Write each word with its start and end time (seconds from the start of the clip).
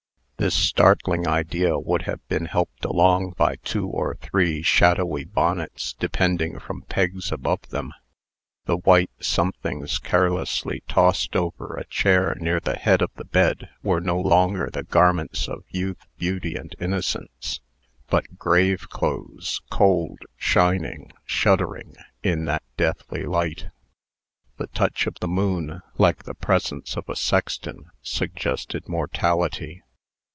This 0.37 0.55
startling 0.55 1.27
idea 1.27 1.77
would 1.77 2.01
have 2.07 2.27
been 2.27 2.45
helped 2.45 2.83
along 2.83 3.35
by 3.37 3.57
two 3.57 3.85
or 3.87 4.15
three 4.15 4.63
shadowy 4.63 5.23
bonnets 5.23 5.93
depending 5.93 6.57
from 6.59 6.81
pegs 6.89 7.31
above 7.31 7.69
them. 7.69 7.93
The 8.65 8.77
white 8.77 9.11
somethings 9.19 9.99
carelessly 9.99 10.81
tossed 10.87 11.35
over 11.35 11.75
a 11.77 11.85
chair 11.85 12.33
near 12.39 12.59
the 12.59 12.73
head 12.75 13.03
of 13.03 13.11
the 13.17 13.23
bed, 13.23 13.69
were 13.83 14.01
no 14.01 14.19
longer 14.19 14.67
the 14.73 14.81
garments 14.81 15.47
of 15.47 15.63
youth, 15.69 16.03
beauty, 16.17 16.55
and 16.55 16.75
innocence, 16.79 17.59
but 18.09 18.39
graveclothes, 18.39 19.61
cold, 19.69 20.21
shining, 20.37 21.11
shuddering, 21.23 21.93
in 22.23 22.45
that 22.45 22.63
deathly 22.77 23.27
light. 23.27 23.67
The 24.57 24.65
touch 24.65 25.05
of 25.05 25.19
the 25.19 25.27
moon, 25.27 25.81
like 25.99 26.23
the 26.23 26.33
presence 26.33 26.97
of 26.97 27.07
a 27.09 27.15
sexton, 27.15 27.91
suggested 28.01 28.89
mortality. 28.89 29.83